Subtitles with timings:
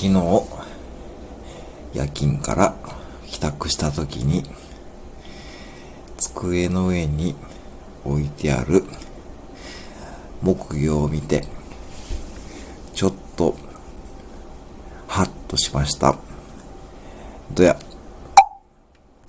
[0.00, 0.14] 昨日、
[1.92, 2.72] 夜勤から
[3.26, 4.44] 帰宅した時に、
[6.16, 7.34] 机の上に
[8.04, 8.84] 置いてある
[10.40, 11.44] 木魚を見て、
[12.94, 13.56] ちょっと、
[15.08, 16.16] ハッとしました。
[17.50, 17.76] どや。